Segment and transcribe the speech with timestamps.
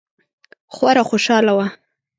[0.75, 1.65] خورا خوشحاله وه.